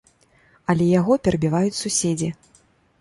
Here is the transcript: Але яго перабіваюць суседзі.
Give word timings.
Але 0.73 0.87
яго 0.99 1.17
перабіваюць 1.27 1.79
суседзі. 1.83 2.33